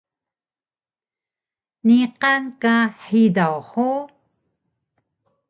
Niqan 1.85 2.43
ka 2.61 2.75
idaw 3.21 3.55
hug? 3.69 4.07